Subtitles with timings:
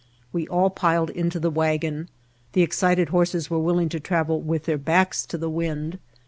[0.33, 2.09] We all piled into the wagon.
[2.53, 5.99] The excited horses were willing to travel with their backs to the wind.